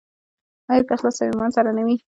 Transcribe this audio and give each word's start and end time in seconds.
آیا 0.69 0.83
په 0.87 0.93
اخلاص 0.95 1.17
او 1.21 1.29
ایمان 1.31 1.51
سره 1.57 1.69
نه 1.77 1.81
وي؟ 1.87 1.95